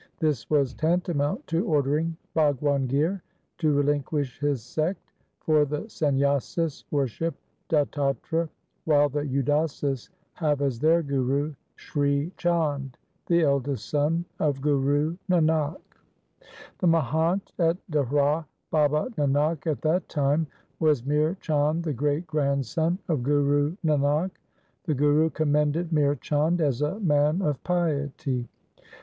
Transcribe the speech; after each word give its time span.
This 0.17 0.49
was 0.49 0.73
tantamount 0.73 1.45
to 1.45 1.63
ordering 1.63 2.17
Bhagwan 2.33 2.87
Gir 2.87 3.21
to 3.59 3.71
relinquish 3.71 4.39
his 4.39 4.63
sect, 4.63 4.99
for 5.41 5.63
the 5.63 5.81
Sanyasis 5.87 6.85
worship 6.89 7.35
Dattatre, 7.69 8.49
while 8.85 9.09
the 9.09 9.21
Udasis 9.21 10.09
have 10.33 10.63
as 10.63 10.79
their 10.79 11.03
guru 11.03 11.53
Sri 11.75 12.31
Chand, 12.35 12.97
the 13.27 13.41
eldest 13.43 13.87
son 13.91 14.25
of 14.39 14.59
Guru 14.59 15.17
Nanak. 15.29 15.77
The 16.79 16.87
Mahant 16.87 17.51
at 17.59 17.77
Dehra 17.91 18.45
Baba 18.71 19.11
Nanak 19.17 19.67
at 19.67 19.83
that 19.83 20.09
time 20.09 20.47
was 20.79 21.05
Mihr 21.05 21.35
Chand, 21.41 21.83
the 21.83 21.93
great 21.93 22.25
grandson 22.25 22.97
of 23.07 23.21
Guru 23.21 23.75
Nanak. 23.85 24.31
The 24.85 24.95
Guru 24.95 25.29
commended 25.29 25.91
Mihr 25.93 26.15
Chand 26.15 26.59
as 26.59 26.81
a 26.81 26.99
man 27.01 27.43
of 27.43 27.63
piety. 27.63 28.49